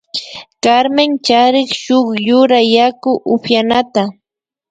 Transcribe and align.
Carmen 0.63 1.11
charin 1.25 1.67
shuk 1.81 2.07
yura 2.27 2.59
yaku 2.75 3.11
upyanata 3.33 4.03